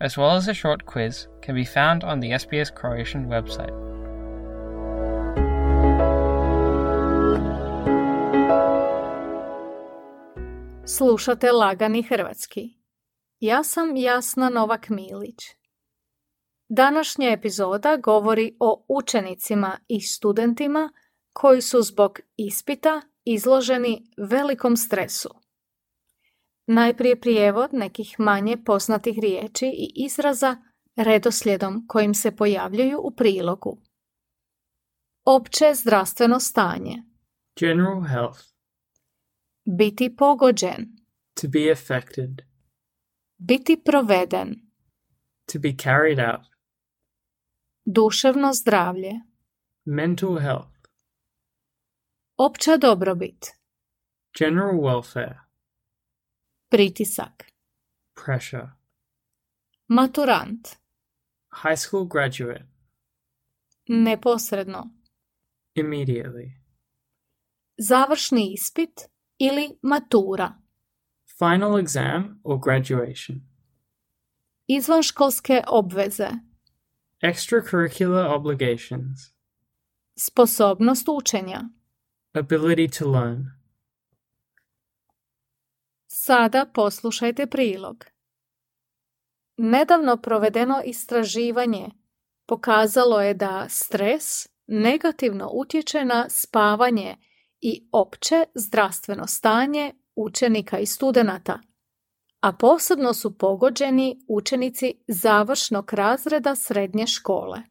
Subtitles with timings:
[0.00, 3.90] as well as a short quiz, can be found on the SBS Croatian website.
[10.86, 12.76] Slušate Lagani Hrvatski.
[13.40, 15.56] Ja sam Jasna Novak Milić.
[16.68, 20.92] Današnja epizoda govori o učenicima i studentima
[21.32, 25.39] koji su zbog ispita izloženi velikom stresu.
[26.72, 30.56] Najprije prijevod nekih manje poznatih riječi i izraza
[30.96, 33.82] redoslijedom kojim se pojavljuju u prilogu.
[35.24, 37.02] Opće zdravstveno stanje.
[37.60, 38.40] General health.
[39.78, 40.96] Biti pogođen.
[41.40, 42.30] To be affected.
[43.38, 44.54] Biti proveden.
[45.52, 46.46] To be carried out.
[47.84, 49.12] Duševno zdravlje.
[49.84, 50.78] Mental health.
[52.36, 53.46] Opća dobrobit.
[54.38, 55.49] General welfare.
[56.70, 57.50] Pritisak.
[58.14, 58.68] Pressure.
[59.88, 60.76] Maturant.
[61.52, 62.64] High school graduate.
[63.88, 64.90] Neposredno.
[65.74, 66.52] Immediately.
[67.78, 69.00] Završni ispit
[69.38, 70.54] ili matura.
[71.38, 73.40] Final exam or graduation.
[74.66, 76.28] Izvanškolske obveze.
[77.22, 79.18] Extracurricular obligations.
[80.16, 81.62] Sposobnost učenja.
[82.34, 83.59] Ability to learn.
[86.22, 88.04] Sada poslušajte prilog.
[89.56, 91.90] Nedavno provedeno istraživanje
[92.46, 97.16] pokazalo je da stres negativno utječe na spavanje
[97.60, 101.60] i opće zdravstveno stanje učenika i studenata,
[102.40, 107.62] a posebno su pogođeni učenici završnog razreda srednje škole.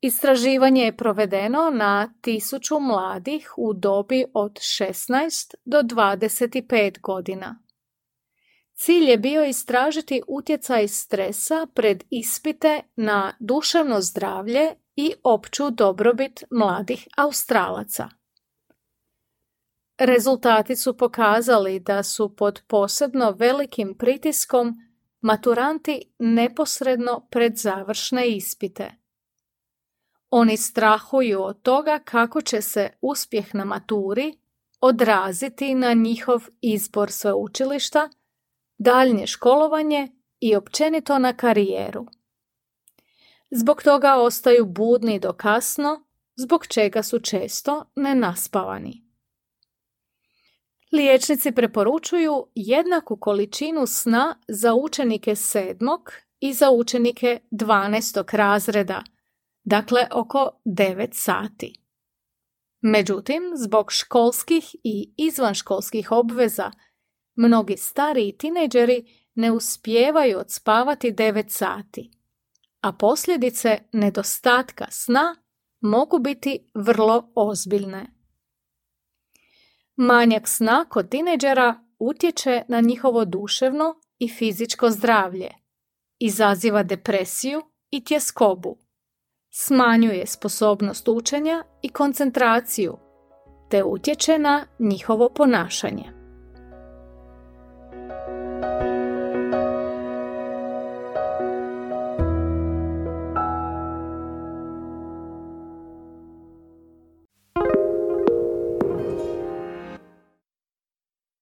[0.00, 7.62] Istraživanje je provedeno na tisuću mladih u dobi od 16 do 25 godina.
[8.74, 17.08] Cilj je bio istražiti utjecaj stresa pred ispite na duševno zdravlje i opću dobrobit mladih
[17.16, 18.08] Australaca.
[19.98, 24.74] Rezultati su pokazali da su pod posebno velikim pritiskom
[25.20, 28.99] maturanti neposredno pred završne ispite.
[30.30, 34.38] Oni strahuju od toga kako će se uspjeh na maturi
[34.80, 38.08] odraziti na njihov izbor sveučilišta,
[38.78, 40.08] daljnje školovanje
[40.40, 42.06] i općenito na karijeru.
[43.50, 46.04] Zbog toga ostaju budni do kasno,
[46.36, 49.04] zbog čega su često nenaspavani.
[50.92, 58.36] Liječnici preporučuju jednaku količinu sna za učenike sedmog i za učenike 12.
[58.36, 59.02] razreda,
[59.64, 61.80] dakle oko 9 sati.
[62.80, 66.70] Međutim, zbog školskih i izvanškolskih obveza,
[67.34, 69.04] mnogi stariji tineđeri
[69.34, 72.10] ne uspijevaju odspavati 9 sati,
[72.80, 75.36] a posljedice nedostatka sna
[75.80, 78.06] mogu biti vrlo ozbiljne.
[79.96, 85.50] Manjak sna kod tineđera utječe na njihovo duševno i fizičko zdravlje,
[86.18, 88.78] izaziva depresiju i tjeskobu,
[89.50, 92.96] smanjuje sposobnost učenja i koncentraciju,
[93.70, 96.19] te utječe na njihovo ponašanje.